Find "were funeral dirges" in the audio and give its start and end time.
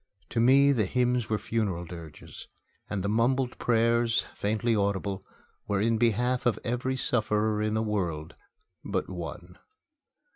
1.29-2.47